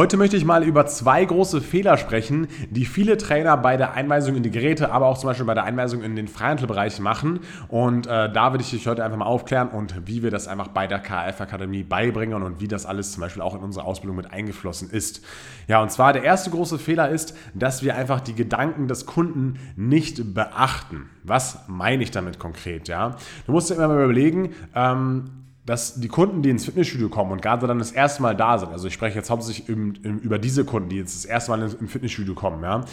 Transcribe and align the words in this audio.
Heute 0.00 0.16
möchte 0.16 0.38
ich 0.38 0.46
mal 0.46 0.64
über 0.64 0.86
zwei 0.86 1.22
große 1.22 1.60
Fehler 1.60 1.98
sprechen, 1.98 2.48
die 2.70 2.86
viele 2.86 3.18
Trainer 3.18 3.58
bei 3.58 3.76
der 3.76 3.92
Einweisung 3.92 4.34
in 4.34 4.42
die 4.42 4.50
Geräte, 4.50 4.92
aber 4.92 5.04
auch 5.04 5.18
zum 5.18 5.28
Beispiel 5.28 5.44
bei 5.44 5.52
der 5.52 5.64
Einweisung 5.64 6.02
in 6.02 6.16
den 6.16 6.26
Freihandelbereich 6.26 7.00
machen. 7.00 7.40
Und 7.68 8.06
äh, 8.06 8.32
da 8.32 8.50
würde 8.50 8.64
ich 8.64 8.70
dich 8.70 8.86
heute 8.86 9.04
einfach 9.04 9.18
mal 9.18 9.26
aufklären 9.26 9.68
und 9.68 10.06
wie 10.06 10.22
wir 10.22 10.30
das 10.30 10.48
einfach 10.48 10.68
bei 10.68 10.86
der 10.86 11.00
KF-Akademie 11.00 11.82
beibringen 11.82 12.42
und 12.42 12.62
wie 12.62 12.66
das 12.66 12.86
alles 12.86 13.12
zum 13.12 13.20
Beispiel 13.20 13.42
auch 13.42 13.54
in 13.54 13.60
unsere 13.60 13.84
Ausbildung 13.84 14.16
mit 14.16 14.32
eingeflossen 14.32 14.88
ist. 14.88 15.22
Ja, 15.68 15.82
und 15.82 15.92
zwar 15.92 16.14
der 16.14 16.22
erste 16.22 16.48
große 16.48 16.78
Fehler 16.78 17.10
ist, 17.10 17.36
dass 17.52 17.82
wir 17.82 17.94
einfach 17.94 18.20
die 18.20 18.34
Gedanken 18.34 18.88
des 18.88 19.04
Kunden 19.04 19.58
nicht 19.76 20.32
beachten. 20.32 21.10
Was 21.24 21.64
meine 21.68 22.02
ich 22.02 22.10
damit 22.10 22.38
konkret? 22.38 22.88
Ja, 22.88 23.16
du 23.44 23.52
musst 23.52 23.68
dir 23.68 23.74
immer 23.74 23.88
mal 23.88 24.04
überlegen, 24.04 24.54
ähm, 24.74 25.49
dass 25.70 26.00
die 26.00 26.08
Kunden, 26.08 26.42
die 26.42 26.50
ins 26.50 26.64
Fitnessstudio 26.64 27.08
kommen 27.08 27.30
und 27.30 27.42
gerade 27.42 27.64
dann 27.68 27.78
das 27.78 27.92
erste 27.92 28.22
Mal 28.22 28.34
da 28.34 28.58
sind, 28.58 28.72
also 28.72 28.88
ich 28.88 28.94
spreche 28.94 29.16
jetzt 29.16 29.30
hauptsächlich 29.30 29.68
über 29.68 30.40
diese 30.40 30.64
Kunden, 30.64 30.88
die 30.88 30.96
jetzt 30.96 31.14
das 31.14 31.24
erste 31.24 31.52
Mal 31.52 31.62
ins 31.62 31.92
Fitnessstudio 31.92 32.34
kommen, 32.34 32.60
ja, 32.64 32.84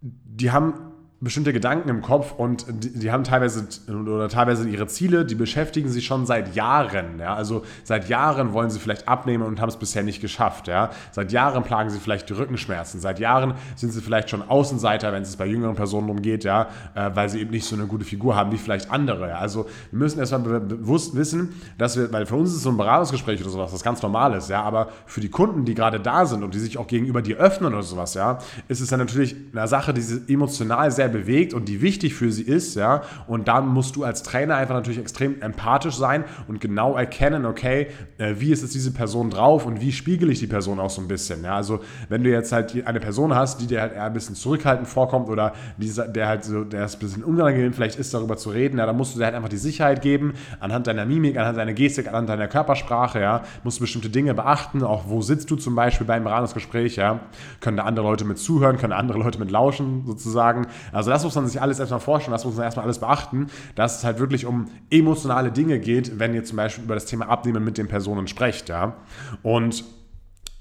die 0.00 0.50
haben 0.50 0.91
bestimmte 1.22 1.52
Gedanken 1.52 1.88
im 1.88 2.02
Kopf 2.02 2.34
und 2.36 2.66
die, 2.68 2.98
die, 2.98 3.12
haben 3.12 3.22
teilweise 3.22 3.68
oder 3.88 4.28
teilweise 4.28 4.68
ihre 4.68 4.88
Ziele, 4.88 5.24
die 5.24 5.36
beschäftigen 5.36 5.88
sie 5.88 6.02
schon 6.02 6.26
seit 6.26 6.56
Jahren. 6.56 7.20
Ja? 7.20 7.34
Also 7.34 7.62
seit 7.84 8.08
Jahren 8.08 8.52
wollen 8.52 8.70
sie 8.70 8.80
vielleicht 8.80 9.06
abnehmen 9.06 9.44
und 9.44 9.60
haben 9.60 9.68
es 9.68 9.76
bisher 9.76 10.02
nicht 10.02 10.20
geschafft. 10.20 10.66
Ja? 10.66 10.90
Seit 11.12 11.30
Jahren 11.30 11.62
plagen 11.62 11.90
sie 11.90 12.00
vielleicht 12.00 12.28
die 12.28 12.32
Rückenschmerzen. 12.32 13.00
Seit 13.00 13.20
Jahren 13.20 13.54
sind 13.76 13.92
sie 13.92 14.00
vielleicht 14.00 14.30
schon 14.30 14.42
Außenseiter, 14.42 15.12
wenn 15.12 15.22
es 15.22 15.36
bei 15.36 15.46
jüngeren 15.46 15.76
Personen 15.76 16.10
umgeht, 16.10 16.42
ja? 16.42 16.66
Äh, 16.94 17.10
weil 17.14 17.28
sie 17.28 17.40
eben 17.40 17.52
nicht 17.52 17.66
so 17.66 17.76
eine 17.76 17.86
gute 17.86 18.04
Figur 18.04 18.34
haben 18.34 18.50
wie 18.50 18.58
vielleicht 18.58 18.90
andere. 18.90 19.28
Ja? 19.28 19.38
Also 19.38 19.66
wir 19.92 20.00
müssen 20.00 20.18
erstmal 20.18 20.60
bewusst 20.60 21.14
wissen, 21.14 21.54
dass 21.78 21.96
wir, 21.96 22.12
weil 22.12 22.26
für 22.26 22.34
uns 22.34 22.52
ist 22.52 22.62
so 22.62 22.70
ein 22.70 22.76
Beratungsgespräch 22.76 23.40
oder 23.40 23.50
sowas 23.50 23.72
was 23.72 23.84
ganz 23.84 24.02
Normales, 24.02 24.48
ja, 24.48 24.62
aber 24.62 24.88
für 25.06 25.20
die 25.20 25.28
Kunden, 25.28 25.64
die 25.64 25.74
gerade 25.74 26.00
da 26.00 26.26
sind 26.26 26.42
und 26.42 26.54
die 26.54 26.58
sich 26.58 26.78
auch 26.78 26.88
gegenüber 26.88 27.22
dir 27.22 27.36
öffnen 27.36 27.72
oder 27.72 27.84
sowas, 27.84 28.14
ja, 28.14 28.38
ist 28.66 28.80
es 28.80 28.88
dann 28.88 28.98
natürlich 28.98 29.36
eine 29.54 29.68
Sache, 29.68 29.94
die 29.94 30.00
sie 30.00 30.22
emotional 30.32 30.90
sehr 30.90 31.11
bewegt 31.12 31.54
und 31.54 31.68
die 31.68 31.80
wichtig 31.80 32.14
für 32.14 32.32
sie 32.32 32.42
ist, 32.42 32.74
ja, 32.74 33.02
und 33.26 33.48
dann 33.48 33.68
musst 33.68 33.96
du 33.96 34.04
als 34.04 34.22
Trainer 34.22 34.56
einfach 34.56 34.74
natürlich 34.74 34.98
extrem 34.98 35.40
empathisch 35.40 35.94
sein 35.94 36.24
und 36.48 36.60
genau 36.60 36.96
erkennen, 36.96 37.46
okay, 37.46 37.88
äh, 38.18 38.34
wie 38.38 38.52
ist 38.52 38.62
es 38.62 38.70
diese 38.70 38.92
Person 38.92 39.30
drauf 39.30 39.66
und 39.66 39.80
wie 39.80 39.92
spiegele 39.92 40.32
ich 40.32 40.38
die 40.38 40.46
Person 40.46 40.80
auch 40.80 40.90
so 40.90 41.00
ein 41.00 41.08
bisschen, 41.08 41.44
ja, 41.44 41.56
also 41.56 41.80
wenn 42.08 42.24
du 42.24 42.30
jetzt 42.30 42.52
halt 42.52 42.86
eine 42.86 43.00
Person 43.00 43.34
hast, 43.34 43.60
die 43.60 43.66
dir 43.66 43.80
halt 43.80 43.92
eher 43.92 44.04
ein 44.04 44.12
bisschen 44.12 44.34
zurückhaltend 44.34 44.88
vorkommt 44.88 45.28
oder 45.28 45.52
dieser, 45.76 46.08
der 46.08 46.28
halt 46.28 46.44
so, 46.44 46.64
der 46.64 46.84
ist 46.86 46.96
ein 46.96 47.00
bisschen 47.00 47.24
unangenehm 47.24 47.72
vielleicht 47.72 47.98
ist, 47.98 48.14
darüber 48.14 48.36
zu 48.36 48.50
reden, 48.50 48.78
ja, 48.78 48.86
dann 48.86 48.96
musst 48.96 49.14
du 49.14 49.18
dir 49.18 49.26
halt 49.26 49.34
einfach 49.34 49.48
die 49.48 49.56
Sicherheit 49.56 50.02
geben, 50.02 50.34
anhand 50.60 50.86
deiner 50.86 51.04
Mimik, 51.04 51.36
anhand 51.36 51.58
deiner 51.58 51.72
Gestik, 51.72 52.08
anhand 52.08 52.28
deiner 52.28 52.48
Körpersprache, 52.48 53.20
ja, 53.20 53.42
musst 53.64 53.78
du 53.78 53.82
bestimmte 53.82 54.10
Dinge 54.10 54.34
beachten, 54.34 54.82
auch 54.82 55.04
wo 55.08 55.20
sitzt 55.20 55.50
du 55.50 55.56
zum 55.56 55.74
Beispiel 55.74 56.06
beim 56.06 56.24
Beratungsgespräch, 56.24 56.96
ja, 56.96 57.20
können 57.60 57.76
da 57.76 57.84
andere 57.84 58.06
Leute 58.06 58.24
mit 58.24 58.38
zuhören, 58.38 58.78
können 58.78 58.92
andere 58.92 59.18
Leute 59.18 59.38
mit 59.38 59.50
lauschen, 59.50 60.04
sozusagen, 60.06 60.66
also 60.92 61.01
das 61.10 61.24
muss 61.24 61.34
man 61.34 61.46
sich 61.46 61.60
alles 61.60 61.78
erstmal 61.78 62.00
vorstellen, 62.00 62.32
das 62.32 62.44
muss 62.44 62.54
man 62.54 62.64
erstmal 62.64 62.84
alles 62.84 62.98
beachten, 62.98 63.48
dass 63.74 63.98
es 63.98 64.04
halt 64.04 64.18
wirklich 64.18 64.46
um 64.46 64.66
emotionale 64.90 65.52
Dinge 65.52 65.78
geht, 65.78 66.18
wenn 66.18 66.34
ihr 66.34 66.44
zum 66.44 66.56
Beispiel 66.56 66.84
über 66.84 66.94
das 66.94 67.06
Thema 67.06 67.28
Abnehmen 67.28 67.64
mit 67.64 67.78
den 67.78 67.88
Personen 67.88 68.26
sprecht. 68.28 68.68
Ja? 68.68 68.96
Und 69.42 69.84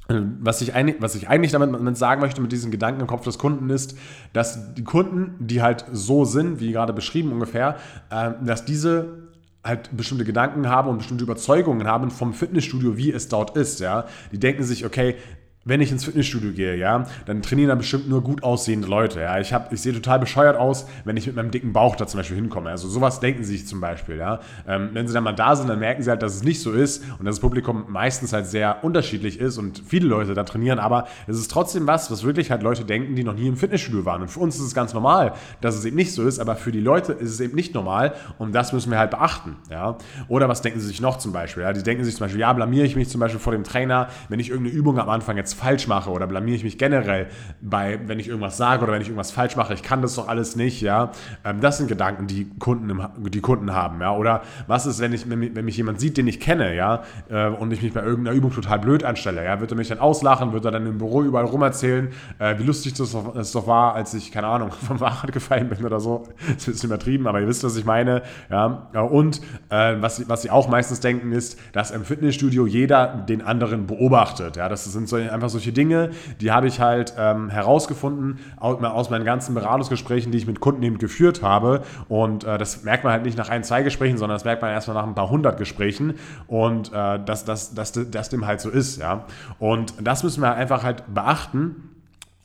äh, 0.10 0.22
was 0.40 0.62
ich, 0.62 0.74
eigentlich, 0.74 1.02
was 1.02 1.16
ich 1.16 1.30
eigentlich 1.30 1.52
damit 1.52 1.98
sagen 1.98 2.22
möchte 2.22 2.42
mit 2.42 2.52
diesen 2.52 2.72
Gedanken 2.72 3.02
im 3.02 3.08
Kopf 3.08 3.24
des 3.24 3.38
Kunden 3.38 3.70
ist, 3.70 3.98
dass 4.34 4.74
die 4.74 4.84
Kunden, 4.84 5.36
die 5.40 5.62
halt 5.62 5.86
so 5.92 6.26
sind, 6.26 6.60
wie 6.60 6.72
gerade 6.72 6.94
beschrieben 6.94 7.32
ungefähr, 7.32 7.78
äh, 8.10 8.32
dass 8.44 8.66
diese 8.66 9.30
halt 9.64 9.96
bestimmte 9.96 10.26
Gedanken 10.26 10.68
haben 10.68 10.90
und 10.90 10.98
bestimmte 10.98 11.24
Überzeugungen 11.24 11.88
haben 11.88 12.10
vom 12.10 12.34
Fitnessstudio, 12.34 12.98
wie 12.98 13.12
es 13.12 13.28
dort 13.28 13.56
ist, 13.56 13.80
ja. 13.80 14.06
Die 14.32 14.40
denken 14.40 14.64
sich, 14.64 14.86
okay, 14.86 15.16
wenn 15.64 15.80
ich 15.80 15.92
ins 15.92 16.06
Fitnessstudio 16.06 16.54
gehe, 16.54 16.76
ja, 16.76 17.06
dann 17.28 17.44
trainieren 17.44 17.70
da 17.70 17.76
bestimmt 17.76 18.10
nur 18.10 18.22
gut 18.24 18.42
aussehende 18.42 18.88
Leute. 18.88 19.22
Ja. 19.22 19.40
Ich, 19.40 19.54
ich 19.70 19.82
sehe 19.82 19.94
total 19.94 20.18
bescheuert 20.18 20.58
aus, 20.58 20.88
wenn 21.06 21.18
ich 21.18 21.28
mit 21.28 21.36
meinem 21.36 21.52
dicken 21.52 21.72
Bauch 21.72 21.96
da 21.96 22.08
zum 22.08 22.20
Beispiel 22.20 22.38
hinkomme. 22.38 22.72
Also 22.72 22.90
sowas 22.90 23.20
denken 23.20 23.44
sie 23.44 23.58
sich 23.58 23.68
zum 23.68 23.80
Beispiel. 23.80 24.18
Ja. 24.18 24.40
Ähm, 24.68 24.90
wenn 24.94 25.08
sie 25.08 25.14
dann 25.14 25.24
mal 25.24 25.34
da 25.34 25.56
sind, 25.56 25.70
dann 25.70 25.78
merken 25.78 26.02
sie 26.02 26.10
halt, 26.10 26.24
dass 26.24 26.34
es 26.34 26.44
nicht 26.44 26.62
so 26.62 26.72
ist 26.72 27.04
und 27.20 27.26
dass 27.26 27.36
das 27.36 27.42
Publikum 27.42 27.86
meistens 27.90 28.34
halt 28.34 28.48
sehr 28.48 28.84
unterschiedlich 28.84 29.40
ist 29.40 29.60
und 29.60 29.84
viele 29.88 30.08
Leute 30.08 30.34
da 30.34 30.44
trainieren. 30.44 30.80
Aber 30.80 31.08
es 31.28 31.38
ist 31.38 31.52
trotzdem 31.52 31.86
was, 31.86 32.10
was 32.10 32.24
wirklich 32.24 32.50
halt 32.50 32.64
Leute 32.64 32.84
denken, 32.84 33.16
die 33.16 33.24
noch 33.24 33.36
nie 33.36 33.48
im 33.48 33.56
Fitnessstudio 33.56 34.04
waren. 34.04 34.24
Und 34.24 34.30
für 34.30 34.40
uns 34.40 34.56
ist 34.56 34.64
es 34.64 34.74
ganz 34.74 34.96
normal, 34.96 35.34
dass 35.62 35.76
es 35.76 35.86
eben 35.86 35.96
nicht 35.96 36.14
so 36.14 36.24
ist, 36.24 36.40
aber 36.40 36.56
für 36.56 36.72
die 36.72 36.80
Leute 36.80 37.14
ist 37.14 37.30
es 37.30 37.40
eben 37.40 37.56
nicht 37.56 37.76
normal 37.76 38.16
und 38.40 38.56
das 38.56 38.74
müssen 38.74 38.90
wir 38.90 38.98
halt 38.98 39.12
beachten. 39.12 39.58
Ja. 39.70 39.98
Oder 40.28 40.50
was 40.50 40.64
denken 40.64 40.80
sie 40.80 40.88
sich 40.88 41.02
noch 41.02 41.20
zum 41.20 41.34
Beispiel? 41.34 41.62
Ja. 41.62 41.72
Die 41.72 41.84
denken 41.84 42.04
sich 42.04 42.16
zum 42.16 42.26
Beispiel, 42.26 42.42
ja, 42.42 42.52
blamiere 42.52 42.88
ich 42.88 42.96
mich 42.96 43.10
zum 43.10 43.20
Beispiel 43.20 43.40
vor 43.40 43.54
dem 43.54 43.64
Trainer, 43.64 44.08
wenn 44.28 44.40
ich 44.40 44.50
irgendeine 44.50 44.76
Übung 44.76 44.98
am 44.98 45.10
Anfang 45.10 45.38
jetzt 45.38 45.51
jetzt 45.52 45.60
falsch 45.60 45.88
mache 45.88 46.10
oder 46.10 46.28
blamiere 46.28 46.56
ich 46.56 46.64
mich 46.64 46.78
generell 46.78 47.28
bei, 47.62 48.00
wenn 48.06 48.20
ich 48.20 48.28
irgendwas 48.28 48.58
sage 48.58 48.84
oder 48.84 48.94
wenn 48.94 49.02
ich 49.02 49.08
irgendwas 49.08 49.32
falsch 49.32 49.56
mache, 49.56 49.74
ich 49.74 49.84
kann 49.84 50.02
das 50.02 50.16
doch 50.16 50.28
alles 50.28 50.56
nicht, 50.56 50.82
ja. 50.82 51.12
Ähm, 51.44 51.62
das 51.62 51.78
sind 51.78 51.88
Gedanken, 51.88 52.28
die 52.28 52.50
Kunden, 52.60 52.90
im, 52.90 53.02
die 53.30 53.42
Kunden 53.42 53.74
haben, 53.74 54.02
ja. 54.02 54.16
Oder 54.16 54.42
was 54.68 54.86
ist, 54.86 55.00
wenn, 55.00 55.14
ich, 55.14 55.30
wenn 55.30 55.66
mich 55.66 55.78
jemand 55.78 56.00
sieht, 56.00 56.18
den 56.18 56.28
ich 56.28 56.40
kenne, 56.40 56.76
ja, 56.76 57.04
äh, 57.30 57.48
und 57.48 57.72
ich 57.74 57.82
mich 57.82 57.94
bei 57.94 58.04
irgendeiner 58.04 58.36
Übung 58.36 58.52
total 58.52 58.80
blöd 58.80 59.04
anstelle, 59.04 59.44
ja, 59.44 59.60
wird 59.60 59.72
er 59.72 59.78
mich 59.78 59.90
dann 59.90 60.00
auslachen, 60.00 60.54
wird 60.54 60.66
er 60.66 60.72
dann 60.72 60.86
im 60.86 60.98
Büro 60.98 61.22
überall 61.22 61.46
rum 61.46 61.62
erzählen, 61.62 62.10
äh, 62.40 62.58
wie 62.58 62.64
lustig 62.64 62.94
das 62.94 63.12
doch, 63.12 63.68
war, 63.68 63.96
als 63.96 64.14
ich, 64.14 64.32
keine 64.32 64.48
Ahnung, 64.48 64.72
vom 64.88 65.00
Fahrrad 65.00 65.32
gefallen 65.32 65.70
bin 65.70 65.86
oder 65.86 66.00
so. 66.00 66.24
Das 66.62 66.68
ist 66.68 66.84
ein 66.84 66.88
übertrieben, 66.88 67.28
aber 67.28 67.42
ihr 67.42 67.48
wisst, 67.48 67.64
was 67.64 67.76
ich 67.76 67.86
meine, 67.86 68.22
ja. 68.50 68.90
Und 68.94 69.42
äh, 69.70 69.96
was, 70.00 70.28
was 70.30 70.44
sie 70.44 70.52
auch 70.52 70.68
meistens 70.68 71.00
denken, 71.00 71.32
ist, 71.32 71.58
dass 71.72 71.92
im 71.92 72.04
Fitnessstudio 72.04 72.68
jeder 72.68 73.08
den 73.08 73.42
anderen 73.42 73.88
beobachtet, 73.88 74.58
ja. 74.58 74.70
Das 74.70 74.86
sind 74.86 75.08
so 75.10 75.18
einfach 75.42 75.50
solche 75.50 75.74
Dinge, 75.74 76.12
die 76.40 76.52
habe 76.52 76.68
ich 76.68 76.80
halt 76.80 77.14
ähm, 77.18 77.50
herausgefunden 77.50 78.40
aus 78.58 79.10
meinen 79.10 79.26
ganzen 79.26 79.56
Beratungsgesprächen, 79.56 80.32
die 80.32 80.38
ich 80.38 80.48
mit 80.48 80.60
Kunden 80.60 80.84
eben 80.84 81.00
geführt 81.00 81.42
habe. 81.42 81.82
Und 82.08 82.44
äh, 82.44 82.58
das 82.58 82.84
merkt 82.84 83.04
man 83.04 83.14
halt 83.14 83.24
nicht 83.24 83.38
nach 83.38 83.50
ein, 83.50 83.64
zwei 83.64 83.82
Gesprächen, 83.84 84.18
sondern 84.18 84.36
das 84.36 84.46
merkt 84.46 84.62
man 84.62 84.72
erstmal 84.72 84.96
nach 84.96 85.08
ein 85.08 85.16
paar 85.16 85.30
hundert 85.30 85.58
Gesprächen. 85.58 86.14
Und 86.48 86.94
äh, 86.94 87.20
dass, 87.24 87.44
dass, 87.44 87.74
dass, 87.74 87.92
dass 87.92 88.10
das 88.10 88.30
dem 88.30 88.46
halt 88.46 88.62
so 88.62 88.70
ist, 88.70 89.00
ja. 89.00 89.26
Und 89.58 89.96
das 90.00 90.24
müssen 90.24 90.42
wir 90.42 90.54
einfach 90.54 90.84
halt 90.84 91.04
beachten 91.14 91.91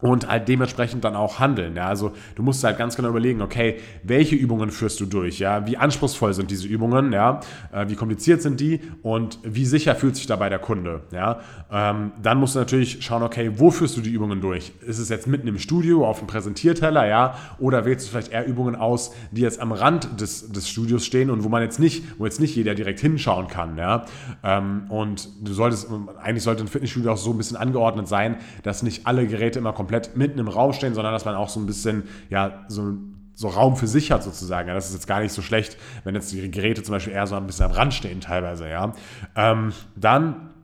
und 0.06 0.28
halt 0.28 0.48
dementsprechend 0.48 1.04
dann 1.04 1.16
auch 1.16 1.38
handeln. 1.38 1.76
Ja? 1.76 1.86
Also 1.86 2.12
du 2.34 2.42
musst 2.42 2.62
halt 2.64 2.78
ganz 2.78 2.96
genau 2.96 3.08
überlegen, 3.08 3.42
okay, 3.42 3.76
welche 4.02 4.36
Übungen 4.36 4.70
führst 4.70 5.00
du 5.00 5.06
durch? 5.06 5.38
Ja? 5.38 5.66
Wie 5.66 5.76
anspruchsvoll 5.76 6.34
sind 6.34 6.50
diese 6.50 6.66
Übungen? 6.68 7.12
Ja? 7.12 7.40
Äh, 7.72 7.88
wie 7.88 7.94
kompliziert 7.96 8.42
sind 8.42 8.60
die? 8.60 8.80
Und 9.02 9.38
wie 9.42 9.66
sicher 9.66 9.94
fühlt 9.94 10.16
sich 10.16 10.26
dabei 10.26 10.48
der 10.48 10.58
Kunde? 10.58 11.02
Ja? 11.12 11.40
Ähm, 11.70 12.12
dann 12.22 12.38
musst 12.38 12.54
du 12.54 12.58
natürlich 12.58 13.02
schauen, 13.04 13.22
okay, 13.22 13.52
wo 13.56 13.70
führst 13.70 13.96
du 13.96 14.00
die 14.00 14.10
Übungen 14.10 14.40
durch? 14.40 14.72
Ist 14.86 14.98
es 14.98 15.08
jetzt 15.08 15.26
mitten 15.26 15.48
im 15.48 15.58
Studio, 15.58 16.06
auf 16.06 16.18
dem 16.18 16.26
Präsentierteller, 16.26 17.06
ja? 17.06 17.34
Oder 17.58 17.84
wählst 17.84 18.06
du 18.06 18.10
vielleicht 18.10 18.32
eher 18.32 18.46
Übungen 18.46 18.76
aus, 18.76 19.14
die 19.30 19.40
jetzt 19.40 19.60
am 19.60 19.72
Rand 19.72 20.20
des, 20.20 20.52
des 20.52 20.68
Studios 20.68 21.04
stehen 21.04 21.30
und 21.30 21.44
wo 21.44 21.48
man 21.48 21.62
jetzt 21.62 21.80
nicht, 21.80 22.04
wo 22.18 22.24
jetzt 22.24 22.40
nicht 22.40 22.54
jeder 22.54 22.74
direkt 22.74 23.00
hinschauen 23.00 23.48
kann, 23.48 23.76
ja? 23.76 24.04
Ähm, 24.44 24.84
und 24.88 25.28
du 25.42 25.52
solltest, 25.52 25.88
eigentlich 26.22 26.44
sollte 26.44 26.62
ein 26.62 26.68
Fitnessstudio 26.68 27.12
auch 27.12 27.16
so 27.16 27.30
ein 27.30 27.38
bisschen 27.38 27.56
angeordnet 27.56 28.08
sein, 28.08 28.36
dass 28.62 28.82
nicht 28.82 29.06
alle 29.06 29.26
Geräte 29.26 29.58
immer 29.58 29.72
komplett 29.72 29.95
komplett 29.96 30.16
mitten 30.16 30.38
im 30.38 30.48
Raum 30.48 30.72
stehen, 30.72 30.94
sondern 30.94 31.12
dass 31.12 31.24
man 31.24 31.34
auch 31.34 31.48
so 31.48 31.60
ein 31.60 31.66
bisschen, 31.66 32.04
ja, 32.30 32.64
so 32.68 32.94
so 33.38 33.48
Raum 33.48 33.76
für 33.76 33.86
sich 33.86 34.12
hat 34.12 34.22
sozusagen. 34.22 34.66
Ja, 34.66 34.72
das 34.72 34.88
ist 34.88 34.94
jetzt 34.94 35.06
gar 35.06 35.20
nicht 35.20 35.32
so 35.32 35.42
schlecht, 35.42 35.76
wenn 36.04 36.14
jetzt 36.14 36.32
die 36.32 36.50
Geräte 36.50 36.82
zum 36.82 36.92
Beispiel 36.92 37.12
eher 37.12 37.26
so 37.26 37.34
ein 37.36 37.46
bisschen 37.46 37.66
am 37.66 37.72
Rand 37.72 37.92
stehen 37.92 38.22
teilweise, 38.22 38.66
ja. 38.66 38.94
Ähm, 39.34 39.74
dann 39.94 40.54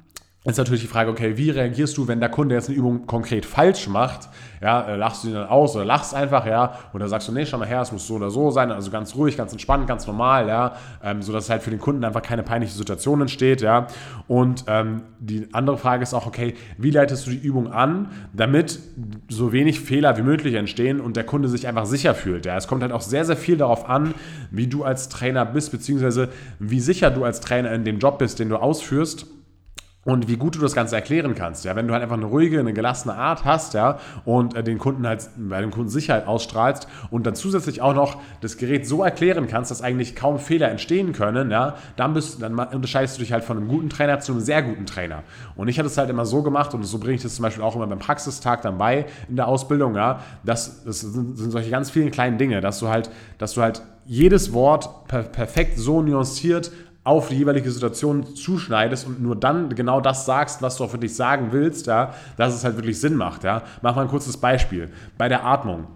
ist 0.44 0.58
natürlich 0.58 0.80
die 0.80 0.88
Frage, 0.88 1.08
okay, 1.08 1.36
wie 1.36 1.50
reagierst 1.50 1.96
du, 1.96 2.08
wenn 2.08 2.18
der 2.18 2.28
Kunde 2.28 2.56
jetzt 2.56 2.68
eine 2.68 2.76
Übung 2.76 3.06
konkret 3.06 3.46
falsch 3.46 3.86
macht? 3.86 4.28
Ja, 4.60 4.82
äh, 4.88 4.96
lachst 4.96 5.22
du 5.22 5.28
ihn 5.28 5.34
dann 5.34 5.46
aus 5.46 5.76
oder 5.76 5.84
lachst 5.84 6.16
einfach, 6.16 6.46
ja? 6.46 6.78
Oder 6.92 7.06
sagst 7.06 7.28
du, 7.28 7.32
nee, 7.32 7.46
schau 7.46 7.58
mal 7.58 7.68
her, 7.68 7.80
es 7.82 7.92
muss 7.92 8.08
so 8.08 8.14
oder 8.14 8.28
so 8.28 8.50
sein, 8.50 8.72
also 8.72 8.90
ganz 8.90 9.14
ruhig, 9.14 9.36
ganz 9.36 9.52
entspannt, 9.52 9.86
ganz 9.86 10.04
normal, 10.08 10.48
ja? 10.48 10.74
Ähm, 11.00 11.22
sodass 11.22 11.48
halt 11.48 11.62
für 11.62 11.70
den 11.70 11.78
Kunden 11.78 12.02
einfach 12.04 12.22
keine 12.22 12.42
peinliche 12.42 12.72
Situation 12.72 13.20
entsteht, 13.20 13.60
ja? 13.60 13.86
Und 14.26 14.64
ähm, 14.66 15.02
die 15.20 15.46
andere 15.52 15.78
Frage 15.78 16.02
ist 16.02 16.12
auch, 16.12 16.26
okay, 16.26 16.54
wie 16.76 16.90
leitest 16.90 17.28
du 17.28 17.30
die 17.30 17.38
Übung 17.38 17.70
an, 17.72 18.08
damit 18.32 18.80
so 19.28 19.52
wenig 19.52 19.78
Fehler 19.78 20.16
wie 20.16 20.22
möglich 20.22 20.54
entstehen 20.54 21.00
und 21.00 21.16
der 21.16 21.24
Kunde 21.24 21.48
sich 21.48 21.68
einfach 21.68 21.86
sicher 21.86 22.16
fühlt, 22.16 22.46
ja? 22.46 22.56
Es 22.56 22.66
kommt 22.66 22.82
halt 22.82 22.90
auch 22.90 23.02
sehr, 23.02 23.24
sehr 23.24 23.36
viel 23.36 23.58
darauf 23.58 23.88
an, 23.88 24.12
wie 24.50 24.66
du 24.66 24.82
als 24.82 25.08
Trainer 25.08 25.46
bist, 25.46 25.70
beziehungsweise 25.70 26.30
wie 26.58 26.80
sicher 26.80 27.12
du 27.12 27.22
als 27.22 27.38
Trainer 27.38 27.70
in 27.70 27.84
dem 27.84 28.00
Job 28.00 28.18
bist, 28.18 28.40
den 28.40 28.48
du 28.48 28.56
ausführst 28.56 29.26
und 30.04 30.28
wie 30.28 30.36
gut 30.36 30.56
du 30.56 30.60
das 30.60 30.74
Ganze 30.74 30.96
erklären 30.96 31.34
kannst. 31.34 31.64
Ja, 31.64 31.76
wenn 31.76 31.86
du 31.86 31.92
halt 31.92 32.02
einfach 32.02 32.16
eine 32.16 32.26
ruhige, 32.26 32.58
eine 32.58 32.72
gelassene 32.72 33.14
Art 33.14 33.44
hast, 33.44 33.74
ja, 33.74 33.98
und 34.24 34.54
äh, 34.56 34.64
den 34.64 34.78
Kunden 34.78 35.06
halt 35.06 35.28
bei 35.36 35.60
dem 35.60 35.70
Kunden 35.70 35.90
Sicherheit 35.90 36.26
ausstrahlst 36.26 36.88
und 37.10 37.24
dann 37.24 37.36
zusätzlich 37.36 37.82
auch 37.82 37.94
noch 37.94 38.20
das 38.40 38.56
Gerät 38.56 38.86
so 38.86 39.02
erklären 39.04 39.46
kannst, 39.46 39.70
dass 39.70 39.80
eigentlich 39.80 40.16
kaum 40.16 40.38
Fehler 40.38 40.70
entstehen 40.70 41.12
können, 41.12 41.50
ja, 41.50 41.76
dann 41.96 42.14
bist 42.14 42.42
dann 42.42 42.58
unterscheidest 42.58 43.16
du 43.16 43.20
dich 43.22 43.32
halt 43.32 43.44
von 43.44 43.56
einem 43.56 43.68
guten 43.68 43.90
Trainer 43.90 44.18
zu 44.18 44.32
einem 44.32 44.40
sehr 44.40 44.62
guten 44.62 44.86
Trainer. 44.86 45.22
Und 45.54 45.68
ich 45.68 45.78
hatte 45.78 45.86
es 45.86 45.96
halt 45.96 46.10
immer 46.10 46.26
so 46.26 46.42
gemacht 46.42 46.74
und 46.74 46.82
so 46.82 46.98
bringe 46.98 47.14
ich 47.14 47.22
das 47.22 47.36
zum 47.36 47.44
Beispiel 47.44 47.62
auch 47.62 47.76
immer 47.76 47.86
beim 47.86 48.00
Praxistag 48.00 48.62
dann 48.62 48.78
bei 48.78 49.06
in 49.28 49.36
der 49.36 49.46
Ausbildung, 49.46 49.94
ja, 49.94 50.20
das, 50.42 50.82
das 50.84 51.00
sind, 51.00 51.38
sind 51.38 51.52
solche 51.52 51.70
ganz 51.70 51.90
vielen 51.90 52.10
kleinen 52.10 52.38
Dinge, 52.38 52.60
dass 52.60 52.80
du 52.80 52.88
halt, 52.88 53.08
dass 53.38 53.54
du 53.54 53.62
halt 53.62 53.82
jedes 54.04 54.52
Wort 54.52 55.06
per 55.06 55.22
perfekt 55.22 55.78
so 55.78 56.02
nuanciert 56.02 56.72
auf 57.04 57.28
die 57.28 57.36
jeweilige 57.36 57.70
Situation 57.70 58.36
zuschneidest 58.36 59.06
und 59.06 59.20
nur 59.20 59.34
dann 59.34 59.74
genau 59.74 60.00
das 60.00 60.24
sagst, 60.24 60.62
was 60.62 60.76
du 60.76 60.84
auch 60.84 60.90
für 60.90 60.98
dich 60.98 61.16
sagen 61.16 61.48
willst, 61.50 61.86
ja, 61.86 62.14
dass 62.36 62.54
es 62.54 62.64
halt 62.64 62.76
wirklich 62.76 63.00
Sinn 63.00 63.16
macht. 63.16 63.42
Ja. 63.42 63.62
Mach 63.82 63.96
mal 63.96 64.02
ein 64.02 64.08
kurzes 64.08 64.36
Beispiel. 64.36 64.90
Bei 65.18 65.28
der 65.28 65.44
Atmung. 65.44 65.88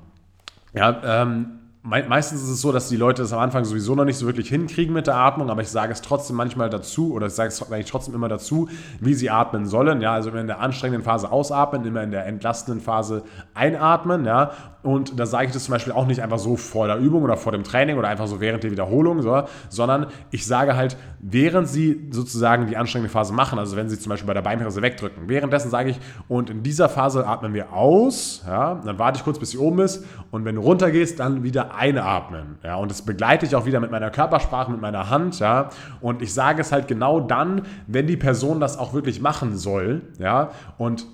Ja, 0.73 1.23
ähm, 1.23 1.59
meistens 1.87 2.43
ist 2.43 2.49
es 2.49 2.61
so, 2.61 2.73
dass 2.73 2.89
die 2.89 2.97
Leute 2.97 3.23
es 3.23 3.33
am 3.33 3.39
Anfang 3.39 3.65
sowieso 3.65 3.95
noch 3.95 4.05
nicht 4.05 4.19
so 4.19 4.27
wirklich 4.27 4.49
hinkriegen 4.49 4.93
mit 4.93 5.07
der 5.07 5.17
Atmung, 5.17 5.51
aber 5.51 5.63
ich 5.63 5.69
sage 5.69 5.93
es 5.93 6.03
trotzdem 6.03 6.37
manchmal 6.37 6.69
dazu 6.69 7.13
oder 7.13 7.29
ich 7.29 7.33
sage 7.33 7.49
es 7.49 7.63
eigentlich 7.63 7.91
trotzdem 7.91 8.15
immer 8.15 8.29
dazu, 8.29 8.69
wie 9.01 9.15
sie 9.15 9.31
atmen 9.31 9.67
sollen. 9.67 10.01
Ja, 10.01 10.13
also 10.13 10.31
immer 10.31 10.41
in 10.41 10.49
der 10.49 10.61
anstrengenden 10.61 11.05
Phase 11.05 11.31
ausatmen, 11.31 11.85
immer 11.85 12.03
in 12.03 12.11
der 12.11 12.27
entlastenden 12.27 12.83
Phase 12.83 13.23
einatmen. 13.55 14.25
Ja, 14.25 14.51
und 14.87 15.19
da 15.19 15.27
sage 15.27 15.47
ich 15.47 15.53
das 15.53 15.65
zum 15.65 15.73
Beispiel 15.73 15.93
auch 15.93 16.07
nicht 16.07 16.23
einfach 16.23 16.39
so 16.39 16.57
vor 16.57 16.87
der 16.87 16.99
Übung 16.99 17.25
oder 17.25 17.37
vor 17.37 17.51
dem 17.51 17.65
Training 17.65 17.99
oder 17.99 18.07
einfach 18.07 18.29
so 18.29 18.41
während 18.41 18.63
der 18.63 18.71
Wiederholung, 18.71 19.21
so, 19.21 19.43
sondern 19.69 20.07
ich 20.31 20.47
sage 20.47 20.77
halt, 20.77 20.97
während 21.19 21.69
Sie 21.69 22.07
sozusagen 22.11 22.69
die 22.69 22.77
anstrengende 22.77 23.13
Phase 23.13 23.33
machen, 23.33 23.59
also 23.59 23.77
wenn 23.77 23.89
Sie 23.89 23.99
zum 23.99 24.11
Beispiel 24.11 24.29
bei 24.29 24.35
der 24.35 24.43
Beinpresse 24.43 24.83
wegdrücken, 24.83 25.29
währenddessen 25.29 25.71
sage 25.71 25.91
ich, 25.91 25.99
und 26.29 26.51
in 26.51 26.63
dieser 26.63 26.89
Phase 26.89 27.27
atmen 27.27 27.53
wir 27.53 27.73
aus, 27.73 28.45
ja, 28.47 28.77
dann 28.77 28.97
warte 28.99 29.19
ich 29.19 29.25
kurz, 29.25 29.41
bis 29.41 29.51
sie 29.51 29.59
oben 29.59 29.81
ist 29.81 30.05
und 30.31 30.45
wenn 30.45 30.55
du 30.55 30.61
runtergehst, 30.61 31.19
dann 31.19 31.43
wieder 31.43 31.75
einatmen. 31.77 32.59
Ja, 32.63 32.77
und 32.77 32.91
das 32.91 33.03
begleite 33.03 33.47
ich 33.47 33.55
auch 33.55 33.67
wieder 33.67 33.81
mit 33.81 33.91
meiner 33.91 34.11
Körpersprache, 34.11 34.71
mit 34.71 34.81
meiner 34.81 35.11
Hand, 35.11 35.39
ja, 35.39 35.71
und 36.01 36.23
ich 36.23 36.33
sage 36.35 36.61
es 36.61 36.73
halt 36.73 36.89
genau 36.89 37.21
dann, 37.21 37.63
wenn 37.87 38.07
die 38.07 38.17
Person 38.17 38.61
das 38.61 38.79
auch 38.79 38.93
wirklich 38.95 39.21
machen 39.21 39.57
soll, 39.57 40.03
ja, 40.19 40.51
und 40.79 41.07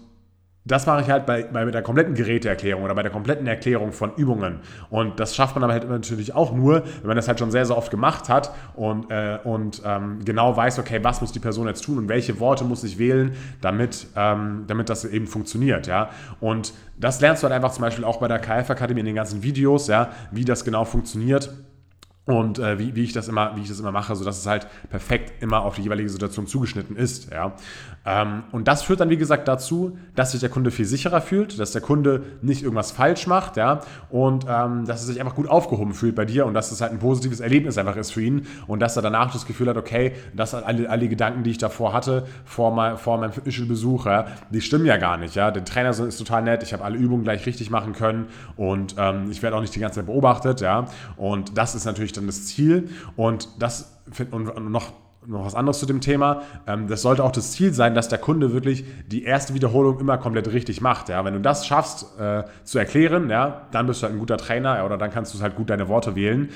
das 0.65 0.87
mache 0.87 1.03
ich 1.03 1.11
halt 1.11 1.27
bei, 1.27 1.43
bei 1.43 1.65
der 1.65 1.83
kompletten 1.83 2.15
Geräteerklärung 2.15 2.85
oder 2.85 2.95
bei 2.95 3.03
der 3.03 3.11
kompletten 3.11 3.47
Erklärung 3.47 3.93
von 3.93 4.15
Übungen. 4.15 4.61
Und 4.91 5.19
das 5.19 5.35
schafft 5.35 5.57
man 5.57 5.65
aber 5.65 5.73
halt 5.73 5.89
natürlich 5.89 6.35
auch 6.35 6.53
nur, 6.53 6.85
wenn 7.01 7.09
man 7.09 7.17
das 7.17 7.27
halt 7.27 7.41
schon 7.41 7.51
sehr, 7.51 7.67
sehr 7.67 7.77
oft 7.77 7.91
gemacht 7.91 8.29
hat 8.29 8.53
und, 8.75 9.11
äh, 9.11 9.39
und 9.43 9.83
ähm, 9.85 10.21
genau 10.25 10.57
weiß, 10.57 10.79
okay, 10.79 11.01
was 11.03 11.21
muss 11.21 11.33
die 11.33 11.41
Person 11.41 11.67
jetzt 11.67 11.83
tun 11.85 11.99
und 11.99 12.09
welche 12.09 12.39
Worte 12.39 12.65
muss 12.65 12.85
ich 12.85 12.99
wählen, 12.99 13.35
damit, 13.61 14.07
ähm, 14.15 14.65
damit 14.69 14.89
das 14.89 15.05
eben 15.05 15.27
funktioniert. 15.27 15.89
Ja? 15.89 16.11
Und 16.41 16.73
das 16.97 17.21
lernst 17.21 17.43
du 17.43 17.49
halt 17.49 17.55
einfach 17.55 17.73
zum 17.73 17.83
Beispiel 17.83 18.05
auch 18.05 18.19
bei 18.19 18.29
der 18.29 18.39
KF-Akademie 18.39 19.01
in 19.01 19.07
den 19.07 19.17
ganzen 19.17 19.43
Videos, 19.43 19.89
ja, 19.89 20.11
wie 20.31 20.45
das 20.45 20.65
genau 20.65 20.85
funktioniert 20.85 21.51
und 22.25 22.61
äh, 22.61 22.79
wie, 22.79 22.95
wie, 22.95 23.03
ich 23.03 23.13
das 23.13 23.27
immer, 23.27 23.57
wie 23.57 23.63
ich 23.63 23.69
das 23.69 23.81
immer 23.81 23.91
mache, 23.91 24.15
sodass 24.15 24.39
es 24.39 24.47
halt 24.47 24.69
perfekt 24.91 25.43
immer 25.43 25.63
auf 25.63 25.75
die 25.75 25.83
jeweilige 25.83 26.09
Situation 26.09 26.47
zugeschnitten 26.47 26.95
ist. 26.95 27.33
Ja. 27.33 27.55
Ähm, 28.07 28.45
und 28.53 28.69
das 28.69 28.83
führt 28.83 29.01
dann, 29.01 29.11
wie 29.11 29.17
gesagt, 29.17 29.49
dazu, 29.49 29.99
dass 30.15 30.31
sich 30.31 30.41
der 30.41 30.49
Kunde 30.49 30.71
viel 30.71 30.85
sicherer 30.85 31.21
fühlt, 31.21 31.59
dass 31.59 31.73
der 31.73 31.81
Kunde 31.81 32.23
nicht 32.41 32.63
irgendwas 32.63 32.93
falsch 32.93 33.27
macht 33.27 33.57
ja, 33.57 33.81
und 34.11 34.47
ähm, 34.49 34.85
dass 34.85 35.03
er 35.03 35.07
sich 35.07 35.21
einfach 35.21 35.35
gut 35.35 35.49
aufgehoben 35.49 35.95
fühlt 35.95 36.15
bei 36.15 36.25
dir 36.25 36.47
und 36.47 36.55
dass 36.55 36.71
es 36.71 36.81
halt 36.81 36.93
ein 36.93 37.01
positives 37.01 37.41
Erlebnis 37.41 37.77
einfach 37.77 37.97
ist 37.97 38.13
für 38.13 38.23
ihn 38.23 38.47
und 38.69 38.81
dass 38.81 38.95
er 38.95 39.03
danach 39.03 39.33
das 39.33 39.45
Gefühl 39.45 39.69
hat, 39.69 39.77
okay, 39.77 40.13
dass 40.33 40.55
alle, 40.55 40.89
alle 40.89 41.09
Gedanken, 41.09 41.43
die 41.43 41.51
ich 41.51 41.59
davor 41.59 41.93
hatte, 41.93 42.27
vor, 42.45 42.73
mein, 42.73 42.99
vor 42.99 43.19
meinem 43.19 43.33
Fitnessbesuch, 43.33 44.07
ja, 44.07 44.27
die 44.51 44.61
stimmen 44.61 44.87
ja 44.87 44.97
gar 44.97 45.17
nicht. 45.17 45.35
Ja. 45.35 45.51
Der 45.51 45.65
Trainer 45.65 45.91
ist 45.91 46.19
total 46.19 46.43
nett, 46.43 46.63
ich 46.63 46.73
habe 46.73 46.85
alle 46.85 46.97
Übungen 46.97 47.25
gleich 47.25 47.47
richtig 47.47 47.71
machen 47.71 47.95
können 47.95 48.27
und 48.57 48.95
ähm, 48.97 49.31
ich 49.31 49.43
werde 49.43 49.57
auch 49.57 49.61
nicht 49.61 49.75
die 49.75 49.81
ganze 49.81 50.01
Zeit 50.01 50.07
beobachtet. 50.07 50.61
Ja. 50.61 50.87
Und 51.17 51.59
das 51.59 51.75
ist 51.75 51.85
natürlich 51.85 52.12
natürlich 52.13 52.15
dann 52.15 52.27
das 52.27 52.47
Ziel 52.47 52.89
und 53.17 53.49
das 53.59 53.99
und 54.31 54.71
noch 54.71 54.93
noch 55.25 55.45
was 55.45 55.55
anderes 55.55 55.79
zu 55.79 55.87
dem 55.87 56.01
Thema. 56.01 56.43
Ähm, 56.67 56.89
das 56.89 57.03
sollte 57.03 57.23
auch 57.23 57.31
das 57.31 57.53
Ziel 57.53 57.73
sein, 57.73 57.95
dass 57.95 58.09
der 58.09 58.19
Kunde 58.19 58.53
wirklich 58.53 58.85
die 59.07 59.23
erste 59.23 59.55
Wiederholung 59.55 60.01
immer 60.01 60.19
komplett 60.19 60.53
richtig 60.53 60.81
macht. 60.81 61.11
Ja? 61.11 61.25
Wenn 61.25 61.35
du 61.35 61.41
das 61.41 61.65
schaffst 61.65 62.19
äh, 62.19 62.43
zu 62.65 62.81
erklären, 62.81 63.31
ja, 63.31 63.69
dann 63.71 63.87
bist 63.87 64.03
du 64.03 64.07
halt 64.07 64.17
ein 64.17 64.19
guter 64.19 64.37
Trainer 64.37 64.85
oder 64.85 64.99
dann 64.99 65.13
kannst 65.13 65.33
du 65.33 65.41
halt 65.41 65.55
gut 65.55 65.71
deine 65.71 65.87
Worte 65.87 66.17
wählen. 66.17 66.49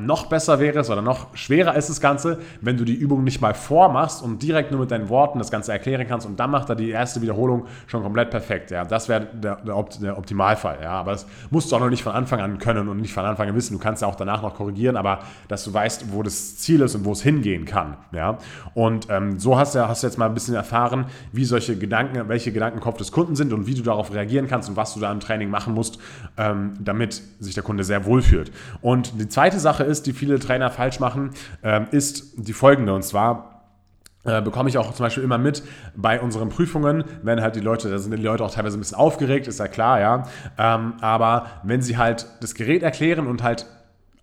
Noch 0.00 0.26
besser 0.26 0.58
wäre 0.58 0.80
es 0.80 0.90
oder 0.90 1.00
noch 1.00 1.36
schwerer 1.36 1.76
ist 1.76 1.88
das 1.88 2.00
Ganze, 2.00 2.40
wenn 2.60 2.76
du 2.76 2.84
die 2.84 2.94
Übung 2.94 3.22
nicht 3.22 3.40
mal 3.40 3.54
vormachst 3.54 4.20
und 4.20 4.42
direkt 4.42 4.72
nur 4.72 4.80
mit 4.80 4.90
deinen 4.90 5.08
Worten 5.08 5.38
das 5.38 5.52
Ganze 5.52 5.70
erklären 5.70 6.08
kannst 6.08 6.26
und 6.26 6.40
dann 6.40 6.50
macht 6.50 6.68
er 6.68 6.74
die 6.74 6.90
erste 6.90 7.22
Wiederholung 7.22 7.66
schon 7.86 8.02
komplett 8.02 8.30
perfekt. 8.30 8.72
Ja, 8.72 8.84
das 8.84 9.08
wäre 9.08 9.26
der, 9.32 9.56
der, 9.56 9.84
der, 10.02 10.18
Optimalfall. 10.18 10.78
Ja, 10.82 10.90
aber 10.90 11.12
das 11.12 11.24
musst 11.50 11.70
du 11.70 11.76
auch 11.76 11.80
noch 11.80 11.88
nicht 11.88 12.02
von 12.02 12.14
Anfang 12.14 12.40
an 12.40 12.58
können 12.58 12.88
und 12.88 13.00
nicht 13.00 13.14
von 13.14 13.24
Anfang 13.24 13.48
an 13.48 13.54
wissen. 13.54 13.74
Du 13.74 13.78
kannst 13.78 14.02
ja 14.02 14.08
auch 14.08 14.16
danach 14.16 14.42
noch 14.42 14.56
korrigieren, 14.56 14.96
aber 14.96 15.20
dass 15.46 15.62
du 15.62 15.72
weißt, 15.72 16.12
wo 16.12 16.24
das 16.24 16.56
Ziel 16.56 16.80
ist 16.80 16.96
und 16.96 17.04
wo 17.04 17.12
es 17.12 17.22
hingehen 17.22 17.64
kann. 17.64 17.96
Ja, 18.10 18.38
und 18.74 19.06
ähm, 19.08 19.38
so 19.38 19.56
hast 19.56 19.76
du, 19.76 19.86
hast 19.86 20.02
du 20.02 20.08
jetzt 20.08 20.18
mal 20.18 20.26
ein 20.26 20.34
bisschen 20.34 20.56
erfahren, 20.56 21.06
wie 21.30 21.44
solche 21.44 21.78
Gedanken, 21.78 22.28
welche 22.28 22.50
Gedanken 22.50 22.78
im 22.78 22.82
Kopf 22.82 22.98
des 22.98 23.12
Kunden 23.12 23.36
sind 23.36 23.52
und 23.52 23.68
wie 23.68 23.74
du 23.74 23.82
darauf 23.82 24.12
reagieren 24.12 24.48
kannst 24.48 24.68
und 24.68 24.76
was 24.76 24.94
du 24.94 25.00
da 25.00 25.12
im 25.12 25.20
Training 25.20 25.48
machen 25.48 25.74
musst, 25.74 26.00
ähm, 26.36 26.72
damit 26.80 27.22
sich 27.38 27.54
der 27.54 27.62
Kunde 27.62 27.84
sehr 27.84 28.04
wohl 28.04 28.20
fühlt. 28.20 28.50
Und 28.80 29.20
die 29.20 29.28
zweite 29.28 29.60
Sache 29.60 29.75
Sache 29.76 29.84
ist, 29.84 30.06
die 30.06 30.12
viele 30.14 30.38
Trainer 30.38 30.70
falsch 30.70 31.00
machen, 31.00 31.30
ähm, 31.62 31.86
ist 31.90 32.32
die 32.36 32.54
folgende. 32.54 32.94
Und 32.94 33.02
zwar 33.02 33.56
äh, 34.24 34.40
bekomme 34.40 34.70
ich 34.70 34.78
auch 34.78 34.92
zum 34.94 35.04
Beispiel 35.04 35.22
immer 35.22 35.36
mit 35.36 35.62
bei 35.94 36.18
unseren 36.20 36.48
Prüfungen, 36.48 37.04
wenn 37.22 37.42
halt 37.42 37.56
die 37.56 37.60
Leute, 37.60 37.90
da 37.90 37.98
sind 37.98 38.16
die 38.16 38.22
Leute 38.22 38.42
auch 38.42 38.50
teilweise 38.50 38.78
ein 38.78 38.80
bisschen 38.80 38.96
aufgeregt, 38.96 39.46
ist 39.48 39.60
ja 39.60 39.68
klar, 39.68 40.00
ja. 40.00 40.22
Ähm, 40.56 40.94
aber 41.00 41.46
wenn 41.62 41.82
sie 41.82 41.98
halt 41.98 42.26
das 42.40 42.54
Gerät 42.54 42.82
erklären 42.82 43.26
und 43.26 43.42
halt 43.42 43.66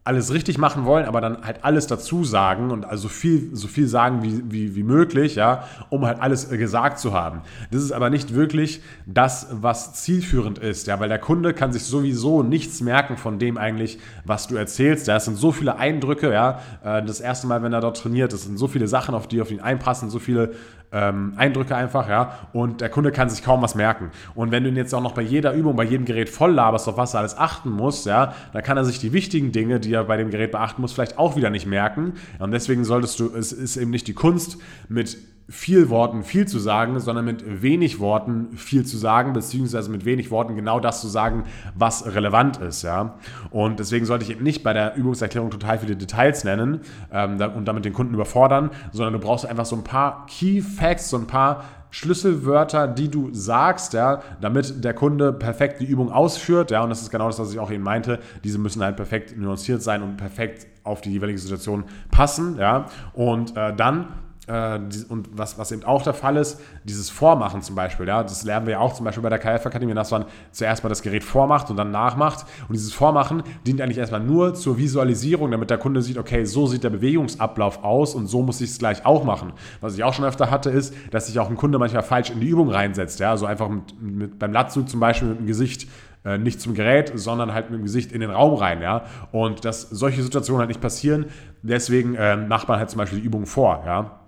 alles 0.05 0.33
richtig 0.33 0.57
machen 0.57 0.83
wollen, 0.83 1.05
aber 1.05 1.21
dann 1.21 1.45
halt 1.45 1.63
alles 1.63 1.88
dazu 1.88 2.25
sagen 2.25 2.71
und 2.71 2.83
also 2.83 3.07
viel, 3.07 3.55
so 3.55 3.69
viel 3.69 3.88
sagen 3.88 4.21
wie, 4.21 4.44
wie, 4.51 4.75
wie 4.75 4.83
möglich, 4.83 5.35
ja, 5.35 5.63
um 5.89 6.05
halt 6.05 6.19
alles 6.19 6.51
äh, 6.51 6.57
gesagt 6.57 7.00
zu 7.00 7.13
haben. 7.13 7.41
Das 7.71 7.81
ist 7.81 7.94
aber 7.94 8.09
nicht 8.09 8.33
wirklich 8.33 8.81
das, 9.05 9.47
was 9.51 9.94
zielführend 9.94 10.59
ist, 10.59 10.88
ja, 10.88 11.00
weil 11.00 11.07
der 11.07 11.19
Kunde 11.19 11.53
kann 11.53 11.71
sich 11.71 11.83
sowieso 11.83 12.44
nichts 12.44 12.81
merken 12.81 13.15
von 13.15 13.39
dem 13.39 13.57
eigentlich, 13.57 13.97
was 14.25 14.47
du 14.47 14.55
erzählst. 14.55 15.07
Ja, 15.07 15.15
es 15.15 15.25
sind 15.25 15.38
so 15.38 15.53
viele 15.53 15.77
Eindrücke, 15.77 16.33
ja, 16.33 16.59
äh, 16.83 17.01
das 17.01 17.21
erste 17.21 17.47
Mal, 17.47 17.63
wenn 17.63 17.71
er 17.71 17.81
dort 17.81 17.97
trainiert, 17.97 18.33
es 18.33 18.44
sind 18.44 18.57
so 18.57 18.67
viele 18.67 18.89
Sachen, 18.89 19.15
auf 19.15 19.27
die 19.27 19.41
auf 19.41 19.51
ihn 19.51 19.61
einpassen, 19.61 20.09
so 20.09 20.19
viele 20.19 20.51
ähm, 20.94 21.34
Eindrücke 21.38 21.75
einfach, 21.75 22.07
ja, 22.07 22.40
und 22.54 22.81
der 22.81 22.90
Kunde 22.90 23.12
kann 23.12 23.30
sich 23.30 23.44
kaum 23.44 23.62
was 23.62 23.75
merken. 23.75 24.12
Und 24.36 24.51
wenn 24.51 24.63
du 24.63 24.69
ihn 24.69 24.75
jetzt 24.75 24.94
auch 24.94 25.01
noch 25.01 25.13
bei 25.13 25.24
jeder 25.24 25.54
Übung, 25.54 25.75
bei 25.75 25.84
jedem 25.84 26.06
Gerät 26.06 26.30
voll 26.30 26.51
laberst, 26.51 26.88
auf 26.88 26.98
was 26.98 27.13
er 27.16 27.22
alles 27.22 27.38
achten 27.38 27.72
muss, 27.72 28.06
ja, 28.06 28.34
dann 28.54 28.63
kann 28.63 28.78
er 28.78 28.86
sich 28.86 29.00
die 29.00 29.12
wichtigen 29.12 29.51
Dinge, 29.51 29.80
die 29.80 29.94
er 29.94 30.04
bei 30.04 30.18
dem 30.18 30.30
Gerät 30.30 30.51
beachten 30.51 30.81
muss, 30.81 30.94
vielleicht 30.94 31.18
auch 31.18 31.36
wieder 31.36 31.50
nicht 31.50 31.66
merken. 31.66 32.13
Und 32.40 32.51
deswegen 32.51 32.86
solltest 32.86 33.19
du, 33.19 33.36
es 33.36 33.51
ist 33.51 33.75
eben 33.75 33.92
nicht 33.92 34.07
die 34.07 34.13
Kunst, 34.13 34.57
mit 34.88 35.18
viel 35.50 35.90
Worten 35.90 36.24
viel 36.24 36.48
zu 36.48 36.57
sagen, 36.57 37.00
sondern 37.00 37.25
mit 37.25 37.62
wenig 37.62 38.00
Worten 38.00 38.56
viel 38.56 38.86
zu 38.86 38.98
sagen, 38.98 39.34
beziehungsweise 39.34 39.92
mit 39.92 40.06
wenig 40.06 40.31
Worten 40.31 40.56
genau 40.56 40.80
das 40.80 41.01
zu 41.01 41.07
sagen, 41.07 41.44
was 41.75 42.06
relevant 42.06 42.57
ist. 42.57 42.81
Ja? 42.81 43.16
Und 43.51 43.80
deswegen 43.80 44.06
sollte 44.06 44.24
ich 44.24 44.31
eben 44.31 44.44
nicht 44.44 44.63
bei 44.63 44.74
der 44.74 44.95
Übungserklärung 44.95 45.51
total 45.51 45.80
viele 45.80 45.95
Details 45.95 46.44
nennen 46.44 46.81
ähm, 47.12 47.40
und 47.56 47.66
damit 47.66 47.86
den 47.86 47.94
Kunden 47.94 48.13
überfordern, 48.13 48.72
sondern 48.92 49.13
du 49.13 49.19
brauchst 49.19 49.45
einfach 49.45 49.66
so 49.66 49.75
ein 49.75 49.84
paar 49.84 50.25
Key 50.28 50.62
Facts, 50.62 51.10
so 51.10 51.18
ein 51.18 51.28
paar 51.28 51.66
Schlüsselwörter, 51.94 52.88
die 52.88 53.07
du 53.07 53.30
sagst, 53.34 53.94
ja, 53.94 54.24
damit 54.42 54.83
der 54.83 54.95
Kunde 54.95 55.31
perfekt 55.31 55.80
die 55.80 55.85
Übung 55.85 56.12
ausführt. 56.12 56.71
Ja, 56.71 56.81
und 56.81 56.90
das 56.90 57.04
ist 57.04 57.12
genau 57.12 57.28
das, 57.28 57.38
was 57.38 57.52
ich 57.52 57.59
auch 57.59 57.69
eben 57.69 57.83
meinte. 57.83 58.18
Diese 58.44 58.57
müssen 58.57 58.81
halt 58.81 58.95
perfekt 58.95 59.38
nuanciert 59.38 59.83
sein 59.83 60.02
und 60.02 60.18
perfekt 60.18 60.66
auf 60.83 61.02
die 61.02 61.12
jeweilige 61.12 61.38
Situation 61.38 61.83
passen. 62.09 62.57
Ja, 62.57 62.88
und 63.14 63.56
äh, 63.56 63.76
dann 63.76 64.07
und 64.45 65.30
was, 65.31 65.57
was 65.57 65.71
eben 65.71 65.85
auch 65.85 66.02
der 66.02 66.14
Fall 66.14 66.35
ist, 66.35 66.59
dieses 66.83 67.09
Vormachen 67.09 67.62
zum 67.62 67.76
Beispiel, 67.76 68.06
ja, 68.07 68.23
das 68.23 68.44
lernen 68.44 68.66
wir 68.66 68.73
ja 68.73 68.80
auch 68.80 68.94
zum 68.94 69.06
Beispiel 69.06 69.23
bei 69.23 69.30
der 69.30 69.40
KF-Akademie, 69.40 69.94
dass 69.94 70.12
man 70.12 70.26
zuerst 70.52 70.83
mal 70.83 70.90
das 70.90 71.02
Gerät 71.02 71.23
vormacht 71.23 71.69
und 71.69 71.78
dann 71.78 71.92
nachmacht. 71.92 72.45
Und 72.68 72.73
dieses 72.73 72.92
Vormachen 72.92 73.44
dient 73.66 73.80
eigentlich 73.80 74.00
erstmal 74.00 74.19
nur 74.19 74.54
zur 74.54 74.78
Visualisierung, 74.78 75.50
damit 75.52 75.69
der 75.69 75.78
Kunde 75.78 76.02
sieht, 76.02 76.18
okay, 76.18 76.44
so 76.44 76.68
sieht 76.68 76.83
der 76.83 76.90
Bewegungsablauf 76.90 77.85
aus 77.85 78.16
und 78.16 78.28
so 78.28 78.42
muss 78.42 78.59
ich 78.59 78.71
es 78.71 78.80
gleich 78.80 79.06
auch 79.06 79.23
machen. 79.23 79.54
Was 79.80 79.95
ich 79.95 80.04
auch 80.04 80.14
schon 80.14 80.26
öfter 80.26 80.52
hatte, 80.52 80.69
ist, 80.69 80.94
dass 81.12 81.28
sich 81.28 81.40
auch 81.40 81.50
ein 81.50 81.56
Kunde 81.56 81.80
manchmal 81.80 82.04
falsch 82.04 82.30
in 82.30 82.42
die 82.42 82.47
Übung 82.47 82.69
reinsetzt, 82.69 83.21
ja, 83.21 83.30
also 83.31 83.45
einfach 83.45 83.69
mit, 83.69 84.02
mit 84.02 84.40
beim 84.40 84.52
Latzug 84.52 84.90
zum 84.90 85.00
Beispiel 85.00 85.30
mit 85.30 85.40
dem 85.40 85.47
Gesicht 85.47 85.88
äh, 86.26 86.38
nicht 86.38 86.59
zum 86.59 86.73
Gerät, 86.73 87.14
sondern 87.16 87.54
halt 87.54 87.69
mit 87.69 87.80
dem 87.80 87.83
Gesicht 87.83 88.12
in 88.12 88.19
den 88.19 88.30
Raum 88.30 88.56
rein, 88.56 88.81
ja. 88.81 89.06
Und 89.31 89.64
dass 89.64 89.83
solche 89.83 90.21
Situationen 90.21 90.59
halt 90.59 90.68
nicht 90.68 90.81
passieren, 90.81 91.28
deswegen 91.62 92.16
äh, 92.16 92.35
macht 92.35 92.68
man 92.68 92.80
halt 92.80 92.90
zum 92.90 92.97
Beispiel 92.97 93.21
die 93.21 93.26
Übung 93.26 93.45
vor, 93.45 93.83
ja 93.85 94.19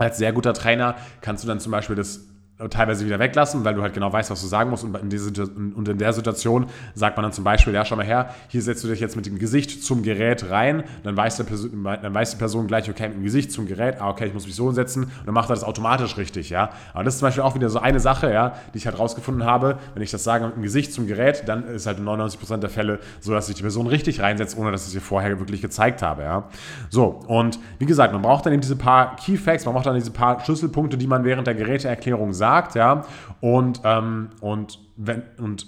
als 0.00 0.18
sehr 0.18 0.32
guter 0.32 0.54
Trainer 0.54 0.96
kannst 1.20 1.44
du 1.44 1.48
dann 1.48 1.60
zum 1.60 1.72
Beispiel 1.72 1.96
das 1.96 2.29
teilweise 2.68 3.06
wieder 3.06 3.18
weglassen, 3.18 3.64
weil 3.64 3.74
du 3.74 3.82
halt 3.82 3.94
genau 3.94 4.12
weißt, 4.12 4.30
was 4.30 4.40
du 4.40 4.46
sagen 4.46 4.70
musst. 4.70 4.84
Und 4.84 4.96
in, 4.96 5.08
diese, 5.08 5.30
und 5.30 5.88
in 5.88 5.98
der 5.98 6.12
Situation 6.12 6.66
sagt 6.94 7.16
man 7.16 7.24
dann 7.24 7.32
zum 7.32 7.44
Beispiel, 7.44 7.72
ja, 7.72 7.84
schau 7.84 7.96
mal 7.96 8.04
her, 8.04 8.34
hier 8.48 8.62
setzt 8.62 8.84
du 8.84 8.88
dich 8.88 9.00
jetzt 9.00 9.16
mit 9.16 9.26
dem 9.26 9.38
Gesicht 9.38 9.82
zum 9.82 10.02
Gerät 10.02 10.50
rein, 10.50 10.84
dann 11.02 11.16
weiß, 11.16 11.36
der 11.38 11.44
Person, 11.44 11.84
dann 11.84 12.14
weiß 12.14 12.32
die 12.32 12.36
Person 12.36 12.66
gleich, 12.66 12.90
okay, 12.90 13.08
mit 13.08 13.18
dem 13.18 13.24
Gesicht 13.24 13.52
zum 13.52 13.66
Gerät, 13.66 14.00
ah, 14.00 14.10
okay, 14.10 14.26
ich 14.26 14.34
muss 14.34 14.46
mich 14.46 14.54
so 14.54 14.70
setzen 14.72 15.04
und 15.04 15.26
dann 15.26 15.34
macht 15.34 15.48
er 15.50 15.54
das 15.54 15.64
automatisch 15.64 16.16
richtig, 16.16 16.50
ja. 16.50 16.70
Aber 16.92 17.04
das 17.04 17.14
ist 17.14 17.20
zum 17.20 17.28
Beispiel 17.28 17.42
auch 17.42 17.54
wieder 17.54 17.70
so 17.70 17.78
eine 17.78 18.00
Sache, 18.00 18.32
ja, 18.32 18.54
die 18.74 18.78
ich 18.78 18.86
halt 18.86 18.98
rausgefunden 18.98 19.44
habe, 19.44 19.78
wenn 19.94 20.02
ich 20.02 20.10
das 20.10 20.24
sage 20.24 20.46
mit 20.46 20.56
dem 20.56 20.62
Gesicht 20.62 20.92
zum 20.92 21.06
Gerät, 21.06 21.44
dann 21.46 21.66
ist 21.68 21.86
halt 21.86 21.98
in 21.98 22.04
99% 22.04 22.58
der 22.58 22.70
Fälle 22.70 22.98
so, 23.20 23.32
dass 23.32 23.46
sich 23.46 23.56
die 23.56 23.62
Person 23.62 23.86
richtig 23.86 24.20
reinsetzt, 24.20 24.56
ohne 24.58 24.72
dass 24.72 24.86
ich 24.86 24.92
sie 24.92 25.00
vorher 25.00 25.38
wirklich 25.38 25.62
gezeigt 25.62 26.02
habe, 26.02 26.22
ja. 26.22 26.48
So, 26.90 27.20
und 27.26 27.58
wie 27.78 27.86
gesagt, 27.86 28.12
man 28.12 28.22
braucht 28.22 28.46
dann 28.46 28.52
eben 28.52 28.62
diese 28.62 28.76
paar 28.76 29.16
Key 29.16 29.36
Facts, 29.36 29.64
man 29.64 29.74
braucht 29.74 29.86
dann 29.86 29.94
diese 29.94 30.10
paar 30.10 30.40
Schlüsselpunkte, 30.44 30.98
die 30.98 31.06
man 31.06 31.24
während 31.24 31.46
der 31.46 31.54
Geräteerklärung 31.54 32.32
sagt, 32.32 32.49
sagt, 32.50 32.74
ja. 32.74 33.04
Und, 33.40 33.80
ähm, 33.84 34.30
und, 34.40 34.78
wenn, 34.96 35.22
und 35.38 35.66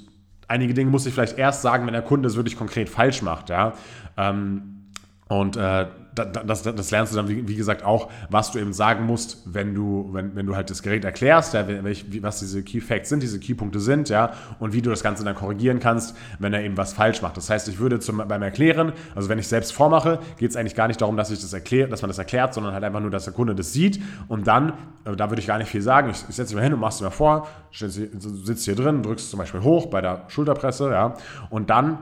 einige 0.48 0.74
Dinge 0.74 0.90
muss 0.90 1.06
ich 1.06 1.14
vielleicht 1.14 1.38
erst 1.38 1.62
sagen, 1.62 1.86
wenn 1.86 1.92
der 1.92 2.02
Kunde 2.02 2.28
es 2.28 2.36
wirklich 2.36 2.56
konkret 2.56 2.88
falsch 2.88 3.22
macht, 3.22 3.50
ja. 3.50 3.72
Ähm, 4.16 4.86
und 5.28 5.56
äh, 5.56 5.86
das, 6.14 6.62
das, 6.62 6.90
lernst 6.90 7.12
du 7.12 7.16
dann, 7.16 7.28
wie, 7.28 7.48
wie, 7.48 7.56
gesagt, 7.56 7.84
auch, 7.84 8.10
was 8.28 8.52
du 8.52 8.58
eben 8.58 8.72
sagen 8.72 9.06
musst, 9.06 9.38
wenn 9.46 9.74
du, 9.74 10.10
wenn, 10.12 10.36
wenn 10.36 10.46
du 10.46 10.54
halt 10.54 10.68
das 10.68 10.82
Gerät 10.82 11.04
erklärst, 11.04 11.54
ja, 11.54 11.66
welch, 11.66 12.04
was 12.22 12.40
diese 12.40 12.62
Key 12.62 12.80
Facts 12.80 13.08
sind, 13.08 13.22
diese 13.22 13.40
Key 13.40 13.54
Punkte 13.54 13.80
sind, 13.80 14.10
ja, 14.10 14.32
und 14.58 14.74
wie 14.74 14.82
du 14.82 14.90
das 14.90 15.02
Ganze 15.02 15.24
dann 15.24 15.34
korrigieren 15.34 15.80
kannst, 15.80 16.14
wenn 16.38 16.52
er 16.52 16.62
eben 16.62 16.76
was 16.76 16.92
falsch 16.92 17.22
macht. 17.22 17.36
Das 17.38 17.48
heißt, 17.48 17.68
ich 17.68 17.78
würde 17.78 17.98
zum, 17.98 18.22
beim 18.28 18.42
Erklären, 18.42 18.92
also 19.14 19.28
wenn 19.30 19.38
ich 19.38 19.48
selbst 19.48 19.72
vormache, 19.72 20.18
geht 20.36 20.50
es 20.50 20.56
eigentlich 20.56 20.74
gar 20.74 20.88
nicht 20.88 21.00
darum, 21.00 21.16
dass 21.16 21.30
ich 21.30 21.40
das 21.40 21.52
erkläre, 21.52 21.88
dass 21.88 22.02
man 22.02 22.08
das 22.08 22.18
erklärt, 22.18 22.52
sondern 22.52 22.74
halt 22.74 22.84
einfach 22.84 23.00
nur, 23.00 23.10
dass 23.10 23.24
der 23.24 23.32
Kunde 23.32 23.54
das 23.54 23.72
sieht 23.72 24.00
und 24.28 24.46
dann, 24.46 24.74
äh, 25.04 25.16
da 25.16 25.30
würde 25.30 25.40
ich 25.40 25.46
gar 25.46 25.58
nicht 25.58 25.68
viel 25.68 25.82
sagen, 25.82 26.10
ich, 26.10 26.24
ich 26.28 26.36
setze 26.36 26.54
mich 26.54 26.60
mal 26.60 26.64
hin 26.64 26.74
und 26.74 26.80
machst 26.80 27.00
du 27.00 27.04
mir 27.04 27.10
vor, 27.10 27.48
sitzt 27.70 28.64
hier 28.66 28.76
drin, 28.76 29.02
drückst 29.02 29.30
zum 29.30 29.38
Beispiel 29.38 29.62
hoch 29.62 29.86
bei 29.86 30.02
der 30.02 30.24
Schulterpresse, 30.28 30.90
ja, 30.90 31.14
und 31.48 31.70
dann 31.70 31.98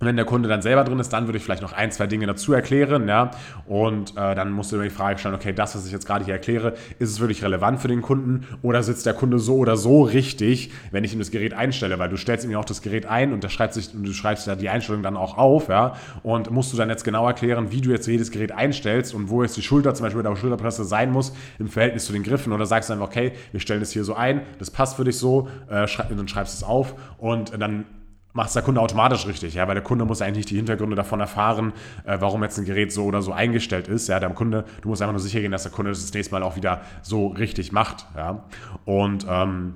und 0.00 0.06
wenn 0.06 0.14
der 0.14 0.24
Kunde 0.24 0.48
dann 0.48 0.62
selber 0.62 0.84
drin 0.84 1.00
ist, 1.00 1.12
dann 1.12 1.26
würde 1.26 1.38
ich 1.38 1.44
vielleicht 1.44 1.62
noch 1.62 1.72
ein, 1.72 1.90
zwei 1.90 2.06
Dinge 2.06 2.26
dazu 2.26 2.52
erklären, 2.52 3.08
ja. 3.08 3.32
Und 3.66 4.12
äh, 4.16 4.34
dann 4.36 4.52
musst 4.52 4.70
du 4.70 4.76
dir 4.76 4.84
die 4.84 4.90
Frage 4.90 5.18
stellen, 5.18 5.34
okay, 5.34 5.52
das, 5.52 5.74
was 5.74 5.86
ich 5.86 5.92
jetzt 5.92 6.06
gerade 6.06 6.24
hier 6.24 6.34
erkläre, 6.34 6.74
ist 7.00 7.10
es 7.10 7.18
wirklich 7.18 7.42
relevant 7.42 7.80
für 7.80 7.88
den 7.88 8.00
Kunden 8.00 8.46
oder 8.62 8.84
sitzt 8.84 9.06
der 9.06 9.14
Kunde 9.14 9.40
so 9.40 9.56
oder 9.56 9.76
so 9.76 10.02
richtig, 10.02 10.70
wenn 10.92 11.02
ich 11.02 11.12
ihm 11.12 11.18
das 11.18 11.32
Gerät 11.32 11.52
einstelle? 11.52 11.98
Weil 11.98 12.10
du 12.10 12.16
stellst 12.16 12.44
ihm 12.44 12.52
ja 12.52 12.58
auch 12.58 12.64
das 12.64 12.80
Gerät 12.80 13.06
ein 13.06 13.32
und, 13.32 13.50
schreibt 13.50 13.74
sich, 13.74 13.92
und 13.92 14.04
du 14.04 14.12
schreibst 14.12 14.46
ja 14.46 14.54
die 14.54 14.68
Einstellung 14.68 15.02
dann 15.02 15.16
auch 15.16 15.36
auf, 15.36 15.68
ja. 15.68 15.94
Und 16.22 16.52
musst 16.52 16.72
du 16.72 16.76
dann 16.76 16.90
jetzt 16.90 17.02
genau 17.02 17.26
erklären, 17.26 17.72
wie 17.72 17.80
du 17.80 17.90
jetzt 17.90 18.06
jedes 18.06 18.30
Gerät 18.30 18.52
einstellst 18.52 19.14
und 19.14 19.30
wo 19.30 19.42
jetzt 19.42 19.56
die 19.56 19.62
Schulter 19.62 19.94
zum 19.94 20.04
Beispiel 20.04 20.22
bei 20.22 20.28
der 20.28 20.36
Schulterpresse 20.36 20.84
sein 20.84 21.10
muss 21.10 21.34
im 21.58 21.66
Verhältnis 21.66 22.06
zu 22.06 22.12
den 22.12 22.22
Griffen. 22.22 22.52
Oder 22.52 22.66
sagst 22.66 22.88
du 22.88 22.92
einfach, 22.92 23.08
okay, 23.08 23.32
wir 23.50 23.58
stellen 23.58 23.80
das 23.80 23.90
hier 23.90 24.04
so 24.04 24.14
ein, 24.14 24.42
das 24.60 24.70
passt 24.70 24.94
für 24.94 25.02
dich 25.02 25.18
so, 25.18 25.48
äh, 25.68 25.88
schrei 25.88 26.06
dann 26.08 26.28
schreibst 26.28 26.54
es 26.54 26.62
auf 26.62 26.94
und 27.18 27.52
dann 27.60 27.84
macht 28.32 28.48
es 28.48 28.54
der 28.54 28.62
Kunde 28.62 28.80
automatisch 28.80 29.26
richtig, 29.26 29.54
ja, 29.54 29.66
weil 29.66 29.74
der 29.74 29.84
Kunde 29.84 30.04
muss 30.04 30.22
eigentlich 30.22 30.36
nicht 30.38 30.50
die 30.50 30.56
Hintergründe 30.56 30.96
davon 30.96 31.20
erfahren, 31.20 31.72
äh, 32.04 32.18
warum 32.20 32.42
jetzt 32.42 32.58
ein 32.58 32.64
Gerät 32.64 32.92
so 32.92 33.04
oder 33.04 33.22
so 33.22 33.32
eingestellt 33.32 33.88
ist, 33.88 34.08
ja, 34.08 34.20
der 34.20 34.30
Kunde, 34.30 34.64
du 34.82 34.88
musst 34.88 35.02
einfach 35.02 35.12
nur 35.12 35.20
sicher 35.20 35.40
gehen, 35.40 35.52
dass 35.52 35.62
der 35.62 35.72
Kunde 35.72 35.90
das, 35.90 36.02
das 36.02 36.12
nächste 36.12 36.34
Mal 36.34 36.42
auch 36.42 36.56
wieder 36.56 36.82
so 37.02 37.28
richtig 37.28 37.72
macht, 37.72 38.06
ja, 38.16 38.44
und 38.84 39.26
ähm, 39.28 39.74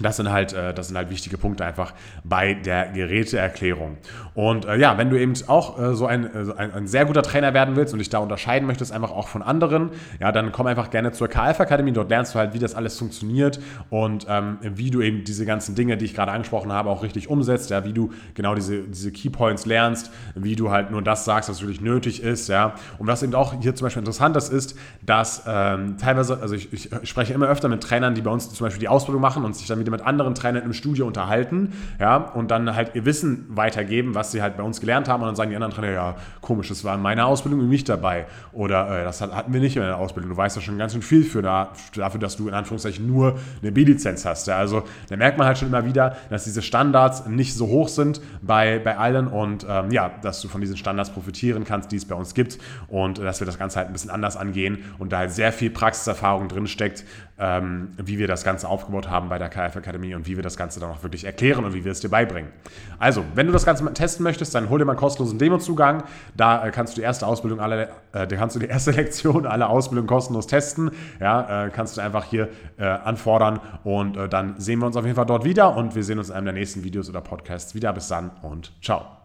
das 0.00 0.16
sind 0.16 0.30
halt, 0.30 0.52
äh, 0.52 0.72
das 0.72 0.88
sind 0.88 0.96
halt 0.96 1.10
wichtige 1.10 1.38
Punkte 1.38 1.64
einfach 1.64 1.92
bei 2.24 2.54
der 2.54 2.88
Geräteerklärung. 2.88 3.98
Und 4.34 4.64
äh, 4.64 4.76
ja, 4.76 4.96
wenn 4.98 5.10
du 5.10 5.20
eben 5.20 5.34
auch 5.46 5.78
äh, 5.78 5.94
so 5.94 6.06
ein, 6.06 6.30
ein, 6.56 6.72
ein, 6.72 6.86
sehr 6.86 7.04
guter 7.04 7.22
Trainer 7.22 7.54
werden 7.54 7.76
willst 7.76 7.92
und 7.92 7.98
dich 7.98 8.08
da 8.08 8.18
unterscheiden 8.18 8.66
möchtest, 8.66 8.92
einfach 8.92 9.10
auch 9.10 9.28
von 9.28 9.42
anderen, 9.42 9.90
ja, 10.18 10.32
dann 10.32 10.52
komm 10.52 10.66
einfach 10.66 10.90
gerne 10.90 11.12
zur 11.12 11.28
KF 11.28 11.60
Akademie. 11.60 11.92
Dort 11.92 12.08
lernst 12.10 12.34
du 12.34 12.38
halt, 12.38 12.54
wie 12.54 12.58
das 12.58 12.74
alles 12.74 12.98
funktioniert 12.98 13.60
und 13.90 14.26
ähm, 14.28 14.58
wie 14.62 14.90
du 14.90 15.02
eben 15.02 15.24
diese 15.24 15.44
ganzen 15.44 15.74
Dinge, 15.74 15.96
die 15.96 16.06
ich 16.06 16.14
gerade 16.14 16.32
angesprochen 16.32 16.72
habe, 16.72 16.90
auch 16.90 17.02
richtig 17.02 17.28
umsetzt, 17.28 17.70
ja, 17.70 17.84
wie 17.84 17.92
du 17.92 18.10
genau 18.34 18.54
diese, 18.54 18.82
diese 18.82 19.12
Keypoints 19.12 19.66
lernst, 19.66 20.10
wie 20.34 20.56
du 20.56 20.70
halt 20.70 20.90
nur 20.90 21.02
das 21.02 21.24
sagst, 21.24 21.50
was 21.50 21.60
wirklich 21.60 21.80
nötig 21.80 22.22
ist, 22.22 22.48
ja. 22.48 22.74
Und 22.98 23.06
was 23.06 23.22
eben 23.22 23.34
auch 23.34 23.54
hier 23.60 23.74
zum 23.74 23.86
Beispiel 23.86 24.00
interessant 24.00 24.36
ist, 24.36 24.52
ist, 24.52 24.78
dass 25.02 25.42
ähm, 25.46 25.96
teilweise, 25.98 26.38
also 26.40 26.54
ich, 26.54 26.72
ich 26.72 26.90
spreche 27.02 27.32
immer 27.34 27.48
öfter 27.48 27.68
mit 27.68 27.82
Trainern, 27.82 28.14
die 28.14 28.22
bei 28.22 28.30
uns 28.30 28.52
zum 28.52 28.66
Beispiel 28.66 28.80
die 28.80 28.88
Ausbildung 28.88 29.20
machen 29.20 29.44
und 29.44 29.54
sich 29.54 29.66
dann 29.66 29.78
wieder 29.78 29.89
mit 29.90 30.00
anderen 30.02 30.34
Trainern 30.34 30.64
im 30.64 30.72
Studio 30.72 31.06
unterhalten, 31.06 31.72
ja, 31.98 32.16
und 32.16 32.50
dann 32.50 32.74
halt 32.74 32.94
ihr 32.94 33.04
Wissen 33.04 33.46
weitergeben, 33.50 34.14
was 34.14 34.32
sie 34.32 34.42
halt 34.42 34.56
bei 34.56 34.62
uns 34.62 34.80
gelernt 34.80 35.08
haben 35.08 35.22
und 35.22 35.28
dann 35.28 35.36
sagen 35.36 35.50
die 35.50 35.56
anderen 35.56 35.74
Trainer, 35.74 35.92
ja, 35.92 36.16
komisch, 36.40 36.68
das 36.68 36.84
war 36.84 36.94
in 36.94 37.02
meiner 37.02 37.26
Ausbildung 37.26 37.68
nicht 37.68 37.88
dabei 37.88 38.26
oder 38.52 39.00
äh, 39.00 39.04
das 39.04 39.20
hatten 39.20 39.52
wir 39.52 39.60
nicht 39.60 39.76
in 39.76 39.82
der 39.82 39.96
Ausbildung. 39.96 40.30
Du 40.30 40.36
weißt 40.36 40.56
ja 40.56 40.62
schon 40.62 40.78
ganz 40.78 40.92
schön 40.92 41.02
viel 41.02 41.24
für 41.24 41.42
da, 41.42 41.72
dafür, 41.94 42.20
dass 42.20 42.36
du 42.36 42.48
in 42.48 42.54
Anführungszeichen 42.54 43.06
nur 43.06 43.38
eine 43.62 43.72
B-Lizenz 43.72 44.24
hast. 44.24 44.46
Ja. 44.46 44.56
Also 44.56 44.84
da 45.08 45.16
merkt 45.16 45.38
man 45.38 45.46
halt 45.46 45.58
schon 45.58 45.68
immer 45.68 45.84
wieder, 45.84 46.16
dass 46.30 46.44
diese 46.44 46.62
Standards 46.62 47.26
nicht 47.26 47.54
so 47.54 47.66
hoch 47.66 47.88
sind 47.88 48.20
bei, 48.42 48.78
bei 48.78 48.96
allen 48.96 49.26
und 49.26 49.66
ähm, 49.68 49.90
ja, 49.90 50.10
dass 50.22 50.40
du 50.40 50.48
von 50.48 50.60
diesen 50.60 50.76
Standards 50.76 51.10
profitieren 51.10 51.64
kannst, 51.64 51.92
die 51.92 51.96
es 51.96 52.04
bei 52.04 52.14
uns 52.14 52.34
gibt 52.34 52.58
und 52.88 53.18
äh, 53.18 53.22
dass 53.22 53.40
wir 53.40 53.46
das 53.46 53.58
Ganze 53.58 53.78
halt 53.78 53.88
ein 53.88 53.92
bisschen 53.92 54.10
anders 54.10 54.36
angehen 54.36 54.78
und 54.98 55.12
da 55.12 55.18
halt 55.18 55.32
sehr 55.32 55.52
viel 55.52 55.70
Praxiserfahrung 55.70 56.48
drin 56.48 56.66
steckt, 56.66 57.04
ähm, 57.38 57.88
wie 57.96 58.18
wir 58.18 58.28
das 58.28 58.44
Ganze 58.44 58.68
aufgebaut 58.68 59.08
haben 59.08 59.28
bei 59.28 59.38
der 59.38 59.48
KF 59.48 59.74
Akademie 59.80 60.14
und 60.14 60.26
wie 60.26 60.36
wir 60.36 60.42
das 60.42 60.56
Ganze 60.56 60.80
dann 60.80 60.90
auch 60.90 61.02
wirklich 61.02 61.24
erklären 61.24 61.64
und 61.64 61.74
wie 61.74 61.84
wir 61.84 61.92
es 61.92 62.00
dir 62.00 62.08
beibringen. 62.08 62.50
Also, 62.98 63.24
wenn 63.34 63.46
du 63.46 63.52
das 63.52 63.64
Ganze 63.64 63.84
mal 63.84 63.92
testen 63.92 64.22
möchtest, 64.22 64.54
dann 64.54 64.70
hol 64.70 64.78
dir 64.78 64.84
mal 64.84 64.92
einen 64.92 65.00
kostenlosen 65.00 65.38
Demo-Zugang. 65.38 66.04
Da 66.36 66.66
äh, 66.66 66.70
kannst 66.70 66.96
du 66.96 67.00
die 67.00 67.04
erste 67.04 67.26
Ausbildung 67.26 67.60
alle, 67.60 67.88
äh, 68.12 68.26
da 68.26 68.36
kannst 68.36 68.56
du 68.56 68.60
die 68.60 68.66
erste 68.66 68.90
Lektion, 68.92 69.46
alle 69.46 69.68
Ausbildungen 69.68 70.08
kostenlos 70.08 70.46
testen. 70.46 70.90
Ja, 71.20 71.66
äh, 71.66 71.70
kannst 71.70 71.96
du 71.96 72.00
einfach 72.00 72.24
hier 72.24 72.48
äh, 72.78 72.84
anfordern 72.84 73.60
und 73.84 74.16
äh, 74.16 74.28
dann 74.28 74.58
sehen 74.58 74.78
wir 74.78 74.86
uns 74.86 74.96
auf 74.96 75.04
jeden 75.04 75.16
Fall 75.16 75.26
dort 75.26 75.44
wieder 75.44 75.76
und 75.76 75.94
wir 75.94 76.04
sehen 76.04 76.18
uns 76.18 76.28
in 76.28 76.36
einem 76.36 76.46
der 76.46 76.54
nächsten 76.54 76.84
Videos 76.84 77.08
oder 77.08 77.20
Podcasts 77.20 77.74
wieder. 77.74 77.92
Bis 77.92 78.08
dann 78.08 78.30
und 78.42 78.72
ciao. 78.82 79.19